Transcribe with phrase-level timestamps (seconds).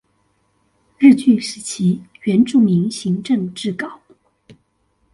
[0.97, 4.01] 日據時期原住民行政志稿